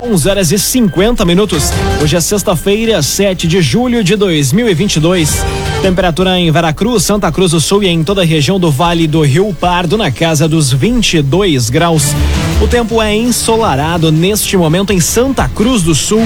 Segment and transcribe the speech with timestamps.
[0.00, 1.72] 11 horas e 50 minutos.
[2.00, 5.44] Hoje é sexta-feira, 7 de julho de 2022.
[5.82, 9.22] Temperatura em Veracruz, Santa Cruz do Sul e em toda a região do Vale do
[9.22, 12.14] Rio Pardo na casa dos 22 graus.
[12.62, 16.22] O tempo é ensolarado neste momento em Santa Cruz do Sul.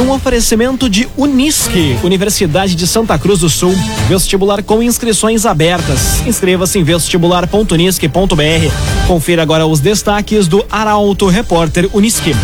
[0.00, 3.72] Um oferecimento de Unisque, Universidade de Santa Cruz do Sul.
[4.08, 6.26] Vestibular com inscrições abertas.
[6.26, 9.06] Inscreva-se em vestibular.unisque.br.
[9.06, 12.34] Confira agora os destaques do Arauto Repórter Unisque.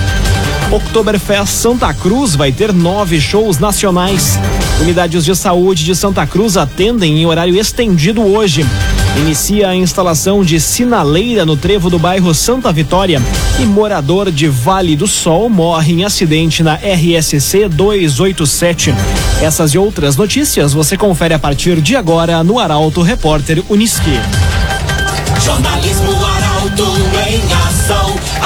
[0.72, 4.38] Oktoberfest Santa Cruz vai ter nove shows nacionais.
[4.80, 8.64] Unidades de saúde de Santa Cruz atendem em horário estendido hoje.
[9.18, 13.20] Inicia a instalação de sinaleira no trevo do bairro Santa Vitória.
[13.60, 18.94] E morador de Vale do Sol morre em acidente na RSC 287.
[19.42, 24.18] Essas e outras notícias você confere a partir de agora no Arauto Repórter Uniski.
[25.38, 27.11] Jornalismo Arauto.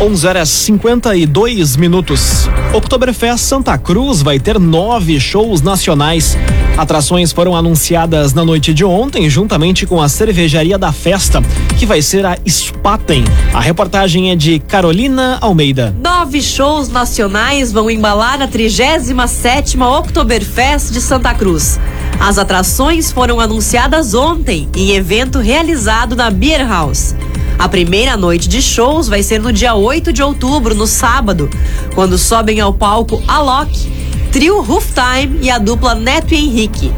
[0.00, 2.48] 11 horas 52 minutos.
[2.72, 6.38] Oktoberfest Santa Cruz vai ter nove shows nacionais.
[6.76, 11.42] Atrações foram anunciadas na noite de ontem, juntamente com a cervejaria da festa,
[11.76, 13.24] que vai ser a Spaten.
[13.52, 15.92] A reportagem é de Carolina Almeida.
[16.00, 21.80] Nove shows nacionais vão embalar a 37 Oktoberfest de Santa Cruz.
[22.20, 27.16] As atrações foram anunciadas ontem em evento realizado na Beer House.
[27.58, 31.50] A primeira noite de shows vai ser no dia 8 de outubro, no sábado,
[31.92, 33.90] quando sobem ao palco Alok,
[34.30, 36.92] Trio Rooftime e a dupla Neto e Henrique.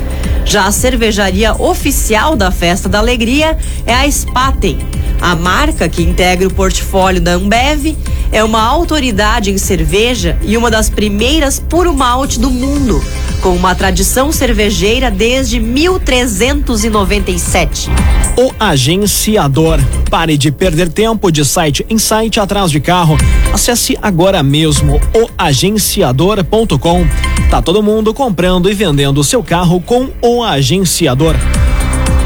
[0.44, 3.56] Já a cervejaria oficial da Festa da Alegria
[3.87, 4.78] é a Spaten.
[5.21, 7.97] A marca que integra o portfólio da Ambev
[8.31, 13.03] é uma autoridade em cerveja e uma das primeiras puro malte do mundo
[13.44, 17.91] com uma tradição cervejeira desde 1397.
[18.38, 19.78] O agenciador.
[20.09, 23.19] Pare de perder tempo de site em site atrás de carro.
[23.53, 24.99] Acesse agora mesmo
[25.38, 27.06] oagenciador.com.
[27.50, 31.37] Tá todo mundo comprando e vendendo seu carro com o agenciador.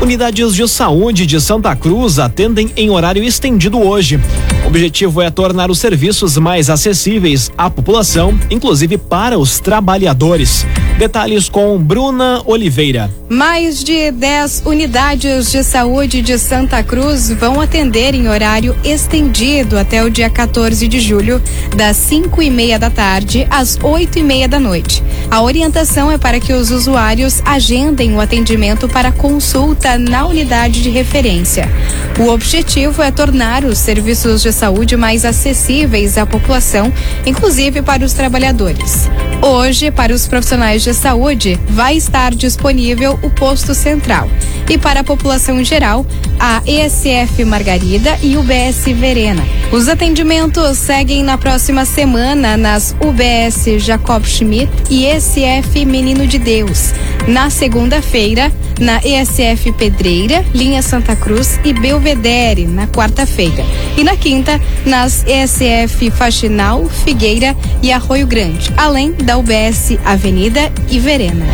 [0.01, 4.19] Unidades de saúde de Santa Cruz atendem em horário estendido hoje.
[4.65, 10.65] O objetivo é tornar os serviços mais acessíveis à população, inclusive para os trabalhadores.
[10.99, 13.09] Detalhes com Bruna Oliveira.
[13.29, 20.03] Mais de 10 unidades de saúde de Santa Cruz vão atender em horário estendido até
[20.03, 21.41] o dia 14 de julho,
[21.77, 25.05] das 5 e meia da tarde às 8 e meia da noite.
[25.31, 30.91] A orientação é para que os usuários agendem o atendimento para consulta na unidade de
[30.91, 31.71] referência.
[32.19, 36.93] O objetivo é tornar os serviços de saúde mais acessíveis à população,
[37.25, 39.09] inclusive para os trabalhadores.
[39.41, 44.29] Hoje, para os profissionais de saúde, vai estar disponível o posto central.
[44.69, 46.07] E para a população em geral,
[46.39, 49.43] a ESF Margarida e UBS Verena.
[49.73, 56.93] Os atendimentos seguem na próxima semana nas UBS Jacob Schmidt e ESF Menino de Deus.
[57.27, 63.65] Na segunda-feira, na ESF Pedreira, Linha Santa Cruz e Belvedere, na quarta-feira.
[63.97, 70.99] E na quinta, nas ESF Faxinal, Figueira e Arroio Grande, além da UBS Avenida e
[70.99, 71.47] Verena.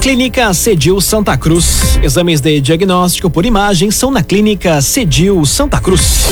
[0.00, 1.98] Clínica Cedil Santa Cruz.
[2.02, 6.28] Exames de diagnóstico por imagem são na Clínica Cedil Santa Cruz.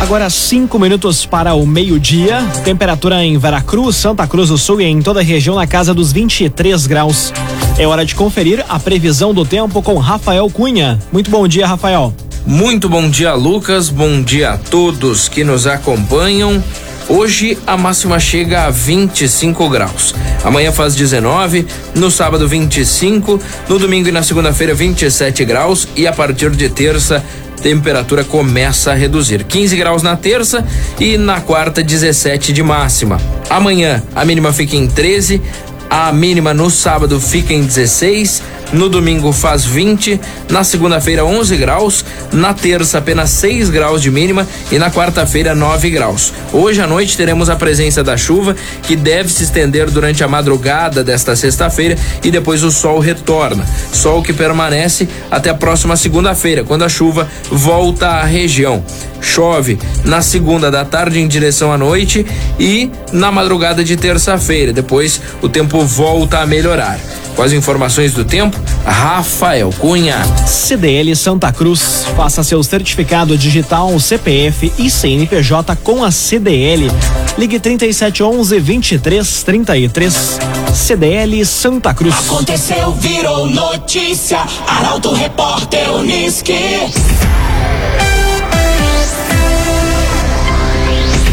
[0.00, 2.42] Agora cinco minutos para o meio-dia.
[2.62, 6.12] Temperatura em Veracruz, Santa Cruz do Sul e em toda a região na casa dos
[6.12, 7.32] 23 graus.
[7.76, 10.96] É hora de conferir a previsão do tempo com Rafael Cunha.
[11.10, 12.14] Muito bom dia, Rafael.
[12.46, 13.88] Muito bom dia, Lucas.
[13.88, 16.62] Bom dia a todos que nos acompanham.
[17.08, 20.14] Hoje a máxima chega a 25 graus.
[20.44, 21.66] Amanhã faz 19,
[21.96, 27.24] no sábado 25, no domingo e na segunda-feira 27 graus e a partir de terça
[27.64, 29.42] temperatura começa a reduzir.
[29.42, 30.62] 15 graus na terça
[31.00, 33.18] e na quarta 17 de máxima.
[33.48, 35.40] Amanhã a mínima fica em 13,
[35.88, 38.42] a mínima no sábado fica em 16
[38.74, 44.46] no domingo faz 20, na segunda-feira 11 graus, na terça apenas 6 graus de mínima
[44.70, 46.32] e na quarta-feira 9 graus.
[46.52, 51.04] Hoje à noite teremos a presença da chuva que deve se estender durante a madrugada
[51.04, 53.64] desta sexta-feira e depois o sol retorna.
[53.92, 58.84] Sol que permanece até a próxima segunda-feira, quando a chuva volta à região.
[59.20, 62.26] Chove na segunda da tarde em direção à noite
[62.58, 64.72] e na madrugada de terça-feira.
[64.72, 66.98] Depois o tempo volta a melhorar.
[67.34, 70.16] Com as informações do tempo, Rafael Cunha.
[70.46, 72.06] CDL Santa Cruz.
[72.16, 76.90] Faça seu certificado digital, CPF e CNPJ com a CDL.
[77.36, 80.38] Ligue 3711 2333.
[80.72, 82.14] CDL Santa Cruz.
[82.14, 84.38] Aconteceu, virou notícia.
[84.66, 86.54] Arauto Repórter Uniski.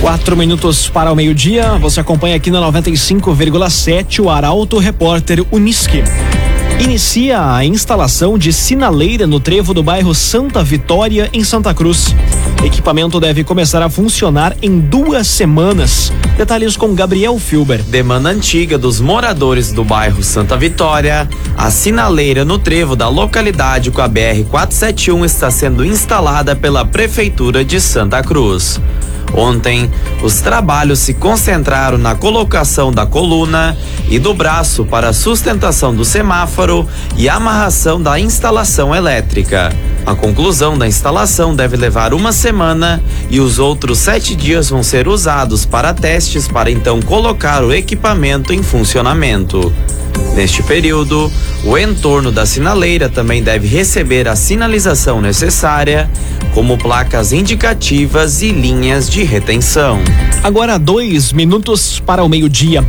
[0.01, 1.77] Quatro minutos para o meio-dia.
[1.77, 6.03] Você acompanha aqui na 95,7 o Arauto Repórter Uniski.
[6.79, 12.15] Inicia a instalação de sinaleira no trevo do bairro Santa Vitória, em Santa Cruz.
[12.65, 16.11] Equipamento deve começar a funcionar em duas semanas.
[16.35, 17.83] Detalhes com Gabriel Filber.
[17.83, 24.01] Demanda antiga dos moradores do bairro Santa Vitória, a sinaleira no trevo da localidade com
[24.01, 28.81] a BR 471 está sendo instalada pela Prefeitura de Santa Cruz.
[29.33, 29.89] Ontem,
[30.21, 33.77] os trabalhos se concentraram na colocação da coluna
[34.09, 39.73] e do braço para sustentação do semáforo e amarração da instalação elétrica.
[40.05, 45.07] A conclusão da instalação deve levar uma semana e os outros sete dias vão ser
[45.07, 49.71] usados para testes para então colocar o equipamento em funcionamento.
[50.35, 51.31] Neste período,
[51.63, 56.09] o entorno da sinaleira também deve receber a sinalização necessária,
[56.53, 59.99] como placas indicativas e linhas de retenção.
[60.43, 62.85] Agora dois minutos para o meio-dia.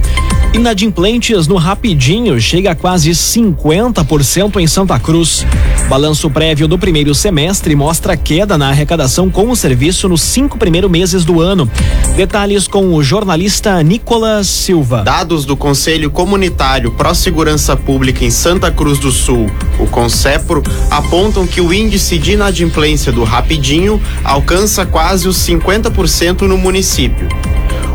[0.54, 5.46] Inadimplentes no Rapidinho chega a quase 50% em Santa Cruz.
[5.88, 10.90] Balanço prévio do primeiro semestre mostra queda na arrecadação com o serviço nos cinco primeiros
[10.90, 11.70] meses do ano.
[12.14, 15.02] Detalhes com o jornalista Nicolas Silva.
[15.02, 21.46] Dados do Conselho Comunitário Pró Segurança Pública em Santa Cruz do Sul, o CONSEPRO, apontam
[21.46, 27.26] que o índice de inadimplência do Rapidinho alcança quase os 50% no município.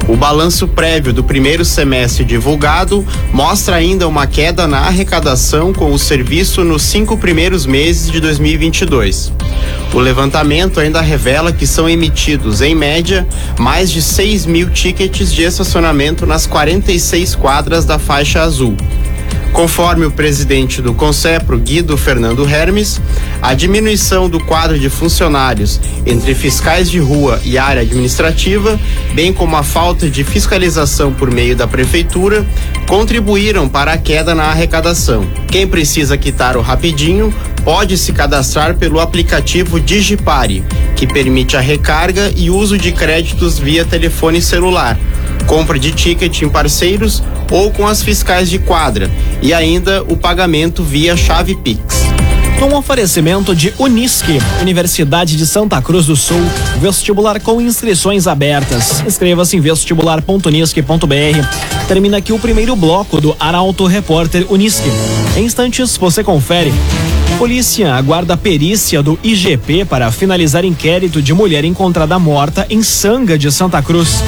[0.07, 5.99] O balanço prévio do primeiro semestre divulgado mostra ainda uma queda na arrecadação com o
[5.99, 9.33] serviço nos cinco primeiros meses de 2022.
[9.93, 13.27] O levantamento ainda revela que são emitidos, em média,
[13.59, 18.77] mais de 6 mil tickets de estacionamento nas 46 quadras da faixa azul.
[19.57, 23.01] Conforme o presidente do Concepro, Guido Fernando Hermes,
[23.41, 28.79] a diminuição do quadro de funcionários entre fiscais de rua e área administrativa,
[29.13, 32.45] bem como a falta de fiscalização por meio da prefeitura,
[32.87, 35.27] contribuíram para a queda na arrecadação.
[35.47, 37.33] Quem precisa quitar o rapidinho
[37.63, 40.63] pode se cadastrar pelo aplicativo Digipare,
[40.95, 44.97] que permite a recarga e uso de créditos via telefone celular
[45.45, 49.09] compra de ticket em parceiros ou com as fiscais de quadra
[49.41, 52.07] e ainda o pagamento via chave Pix.
[52.61, 56.41] Um oferecimento de Unisque, Universidade de Santa Cruz do Sul,
[56.81, 59.03] vestibular com inscrições abertas.
[59.05, 61.87] Inscreva-se em vestibular.unisque.br.
[61.87, 64.89] Termina aqui o primeiro bloco do Arauto Repórter Unisque.
[65.37, 66.73] Em instantes você confere.
[67.37, 73.51] Polícia aguarda perícia do IGP para finalizar inquérito de mulher encontrada morta em Sanga de
[73.51, 74.23] Santa Cruz.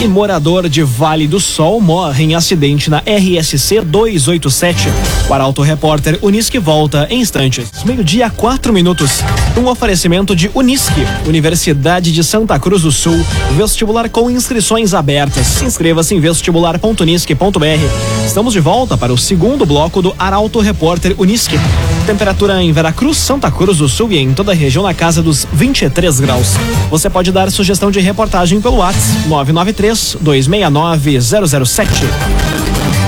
[0.00, 4.88] E morador de Vale do Sol morre em acidente na RSC 287.
[5.28, 7.68] O Arauto Repórter Unisque volta em instantes.
[7.84, 9.24] Meio-dia, quatro minutos.
[9.56, 13.26] Um oferecimento de Unisque, Universidade de Santa Cruz do Sul.
[13.56, 15.60] Vestibular com inscrições abertas.
[15.62, 18.24] Inscreva-se em vestibular.unisque.br.
[18.24, 21.58] Estamos de volta para o segundo bloco do Arauto Repórter Unisque.
[22.06, 25.46] Temperatura em Veracruz, Santa Cruz do Sul e em toda a região na casa dos
[25.52, 26.54] 23 graus.
[26.90, 31.88] Você pode dar sugestão de reportagem pelo WhatsApp 993 269 007.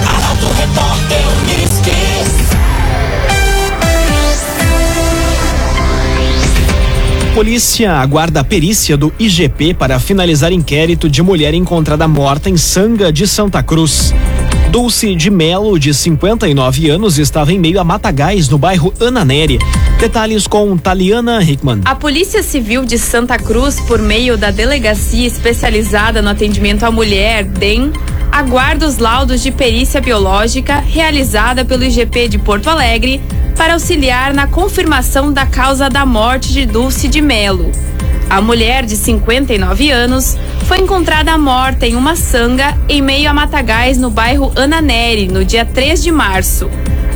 [0.06, 2.14] Arauto Repórter Uniski.
[7.34, 13.12] Polícia aguarda a perícia do IGP para finalizar inquérito de mulher encontrada morta em Sanga
[13.12, 14.14] de Santa Cruz.
[14.74, 19.56] Dulce de Melo, de 59 anos, estava em meio a matagais no bairro Ananeri.
[20.00, 21.82] Detalhes com Taliana Hickman.
[21.84, 27.44] A Polícia Civil de Santa Cruz, por meio da Delegacia Especializada no Atendimento à Mulher,
[27.44, 27.92] DEM,
[28.32, 33.22] aguarda os laudos de perícia biológica realizada pelo IGP de Porto Alegre
[33.56, 37.70] para auxiliar na confirmação da causa da morte de Dulce de Melo.
[38.28, 43.96] A mulher de 59 anos foi encontrada morta em uma sanga em meio a matagais
[43.98, 46.68] no bairro Ananeri no dia 3 de março.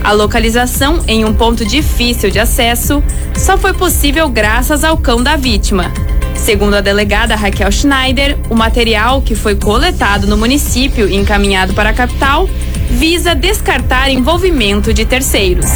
[0.05, 3.03] A localização em um ponto difícil de acesso
[3.37, 5.93] só foi possível graças ao cão da vítima.
[6.35, 11.91] Segundo a delegada Raquel Schneider, o material que foi coletado no município e encaminhado para
[11.91, 12.49] a capital
[12.91, 15.67] visa descartar envolvimento de terceiros.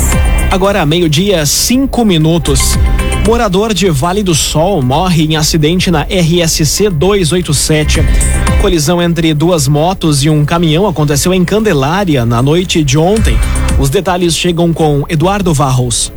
[0.52, 2.76] Agora, meio-dia, cinco minutos.
[3.26, 8.00] Morador de Vale do Sol morre em acidente na RSC 287.
[8.61, 13.35] Colisão entre duas motos e um caminhão aconteceu em Candelária na noite de ontem.
[13.80, 16.12] Os detalhes chegam com Eduardo Varros.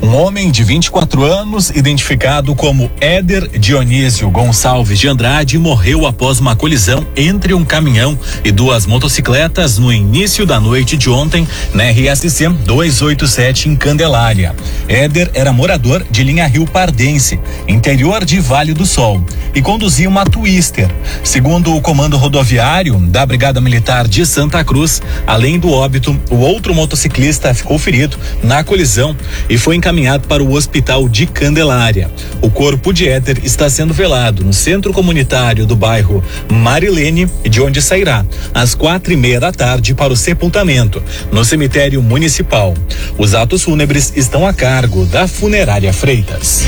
[0.00, 6.54] Um homem de 24 anos, identificado como Éder Dionísio Gonçalves de Andrade, morreu após uma
[6.54, 12.48] colisão entre um caminhão e duas motocicletas no início da noite de ontem na RSC
[12.48, 14.54] 287 em Candelária.
[14.86, 19.20] Éder era morador de linha Rio Pardense, interior de Vale do Sol,
[19.52, 20.88] e conduzia uma Twister.
[21.24, 26.72] Segundo o comando rodoviário da Brigada Militar de Santa Cruz, além do óbito, o outro
[26.72, 29.16] motociclista ficou ferido na colisão
[29.50, 32.10] e foi encaminhado encaminhado para o hospital de Candelária.
[32.42, 37.80] O corpo de Éter está sendo velado no centro comunitário do bairro Marilene, de onde
[37.80, 41.02] sairá às quatro e meia da tarde para o sepultamento
[41.32, 42.74] no cemitério municipal.
[43.16, 46.66] Os atos fúnebres estão a cargo da funerária Freitas.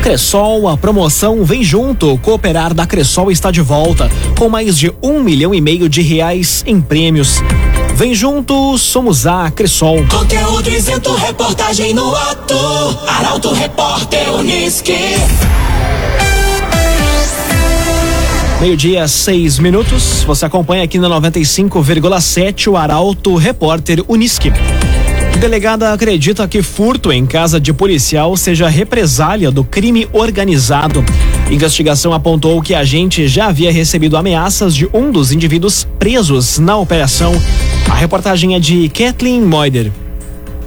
[0.00, 2.16] Cressol, a promoção Vem Junto.
[2.18, 6.62] Cooperar da Cressol está de volta, com mais de um milhão e meio de reais
[6.64, 7.42] em prêmios.
[8.02, 10.04] Vem junto, somos a Cressol.
[10.08, 12.56] Conteúdo isento, reportagem no ato.
[13.06, 14.98] Arauto Repórter Uniski.
[18.60, 20.24] Meio-dia, seis minutos.
[20.24, 24.52] Você acompanha aqui na 95,7 o Arauto Repórter Uniski.
[25.38, 31.04] Delegada acredita que furto em casa de policial seja represália do crime organizado.
[31.50, 36.76] Investigação apontou que a agente já havia recebido ameaças de um dos indivíduos presos na
[36.76, 37.32] operação.
[37.90, 39.92] A reportagem é de Kathleen Moider.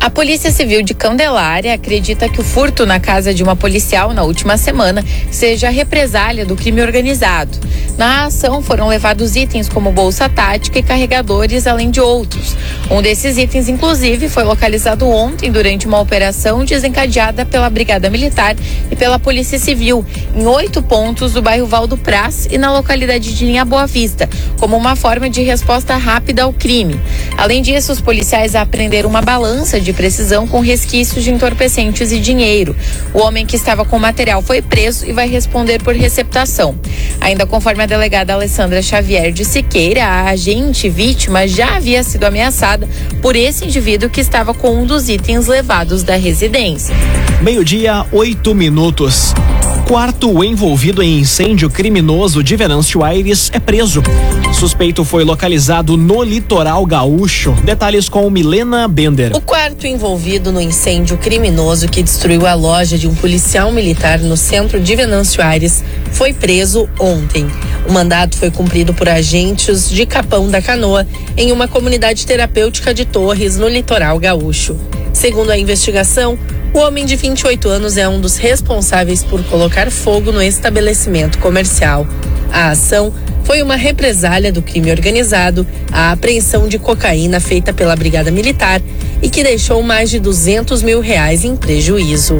[0.05, 4.21] A Polícia Civil de Candelária acredita que o furto na casa de uma policial na
[4.21, 7.57] última semana seja represália do crime organizado.
[7.97, 12.55] Na ação foram levados itens como bolsa tática e carregadores, além de outros.
[12.91, 18.55] Um desses itens, inclusive, foi localizado ontem durante uma operação desencadeada pela Brigada Militar
[18.91, 23.43] e pela Polícia Civil, em oito pontos do bairro Valdo Praz e na localidade de
[23.43, 27.01] Linha Boa Vista, como uma forma de resposta rápida ao crime.
[27.35, 32.75] Além disso, os policiais apreenderam uma balança de precisão com resquícios de entorpecentes e dinheiro.
[33.13, 36.75] O homem que estava com o material foi preso e vai responder por receptação.
[37.19, 42.87] Ainda conforme a delegada Alessandra Xavier de Siqueira, a agente vítima já havia sido ameaçada
[43.21, 46.93] por esse indivíduo que estava com um dos itens levados da residência.
[47.41, 49.33] Meio-dia, oito minutos.
[49.85, 54.01] Quarto envolvido em incêndio criminoso de Venâncio Aires é preso.
[54.51, 57.51] Suspeito foi localizado no litoral gaúcho.
[57.63, 59.35] Detalhes com Milena Bender.
[59.35, 64.35] O quarto envolvido no incêndio criminoso que destruiu a loja de um policial militar no
[64.35, 67.45] centro de Venâncio Aires foi preso ontem.
[67.87, 71.05] O mandato foi cumprido por agentes de Capão da Canoa
[71.37, 74.75] em uma comunidade terapêutica de Torres, no litoral gaúcho.
[75.13, 76.39] Segundo a investigação,
[76.75, 82.05] o homem de 28 anos é um dos responsáveis por colocar fogo no estabelecimento comercial.
[82.51, 83.13] A ação
[83.45, 88.81] foi uma represália do crime organizado, a apreensão de cocaína feita pela Brigada Militar
[89.21, 92.37] e que deixou mais de 200 mil reais em prejuízo.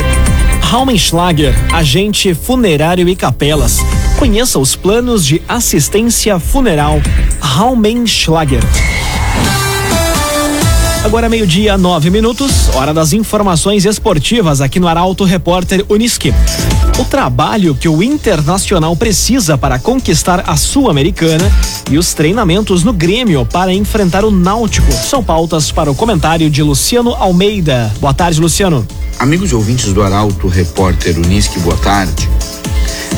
[0.60, 3.78] Raumenschlager, agente funerário e capelas.
[4.20, 7.02] Conheça os planos de assistência funeral.
[7.40, 8.60] Raumenschlager.
[11.06, 16.34] Agora meio-dia, nove minutos, hora das informações esportivas aqui no Arauto Repórter Uniski.
[16.98, 21.48] O trabalho que o Internacional precisa para conquistar a Sul-Americana
[21.92, 26.64] e os treinamentos no Grêmio para enfrentar o Náutico são pautas para o comentário de
[26.64, 27.94] Luciano Almeida.
[28.02, 28.86] Boa tarde, Luciano.
[29.20, 32.28] Amigos e ouvintes do Arauto Repórter Uniski, boa tarde.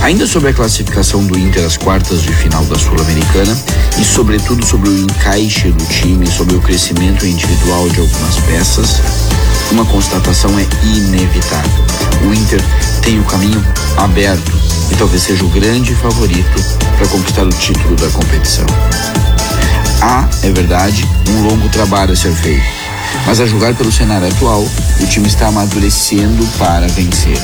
[0.01, 3.57] Ainda sobre a classificação do Inter às quartas de final da Sul-Americana
[3.99, 9.01] e, sobretudo, sobre o encaixe do time, sobre o crescimento individual de algumas peças,
[9.71, 11.83] uma constatação é inevitável.
[12.25, 12.61] O Inter
[13.01, 13.65] tem o caminho
[13.97, 14.51] aberto
[14.91, 16.63] e talvez seja o grande favorito
[16.97, 18.65] para conquistar o título da competição.
[20.01, 22.63] Há, é verdade, um longo trabalho a ser feito.
[23.25, 24.65] Mas a julgar pelo cenário atual,
[25.01, 27.37] o time está amadurecendo para vencer.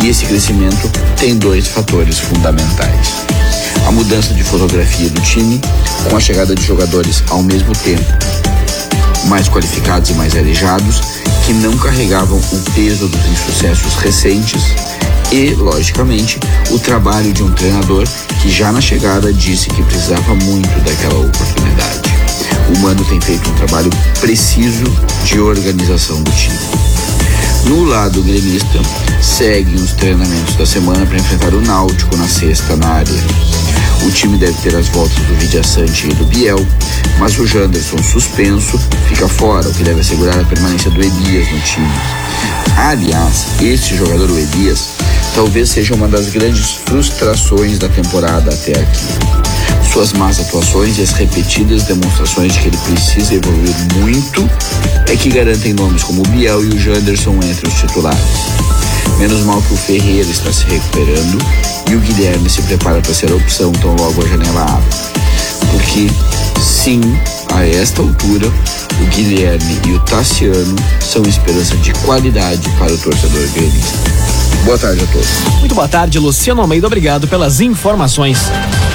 [0.00, 3.08] E esse crescimento tem dois fatores fundamentais.
[3.86, 5.60] A mudança de fotografia do time,
[6.08, 8.04] com a chegada de jogadores ao mesmo tempo,
[9.26, 11.00] mais qualificados e mais arejados,
[11.44, 14.62] que não carregavam o peso dos insucessos recentes
[15.32, 16.38] e, logicamente,
[16.70, 18.06] o trabalho de um treinador
[18.40, 22.12] que já na chegada disse que precisava muito daquela oportunidade.
[22.74, 24.84] O Mano tem feito um trabalho preciso
[25.24, 26.91] de organização do time.
[27.66, 28.80] No lado gremista,
[29.20, 33.14] seguem os treinamentos da semana para enfrentar o Náutico na sexta na área.
[34.04, 36.66] O time deve ter as voltas do Vidiaçante e do Biel,
[37.18, 38.78] mas o Janderson suspenso
[39.08, 41.92] fica fora, o que deve assegurar a permanência do Elias no time.
[42.76, 44.88] Aliás, este jogador, o Elias,
[45.34, 49.41] talvez seja uma das grandes frustrações da temporada até aqui.
[49.92, 54.48] Suas más atuações e as repetidas demonstrações de que ele precisa evoluir muito
[55.06, 58.18] é que garantem nomes como o Biel e o Janderson entre os titulares.
[59.18, 61.38] Menos mal que o Ferreira está se recuperando
[61.90, 64.96] e o Guilherme se prepara para ser a opção tão logo a janela abre.
[65.70, 66.08] Porque,
[66.58, 67.02] sim,
[67.52, 68.46] a esta altura,
[68.98, 73.98] o Guilherme e o Tassiano são esperança de qualidade para o torcedor gremista.
[74.64, 75.28] Boa tarde a todos.
[75.58, 76.86] Muito boa tarde, Luciano Almeida.
[76.86, 78.38] Obrigado pelas informações.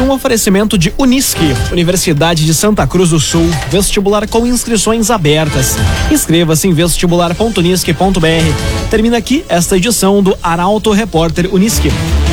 [0.01, 5.75] Um oferecimento de Unisque, Universidade de Santa Cruz do Sul, vestibular com inscrições abertas.
[6.11, 8.89] Inscreva-se em vestibular.unisque.br.
[8.89, 11.91] Termina aqui esta edição do Arauto Repórter Unisque.